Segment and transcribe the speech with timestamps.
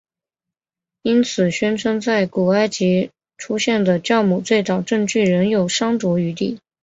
[1.03, 6.59] 因此宣称在古埃及出现的酵母最早证据仍有商酌余地。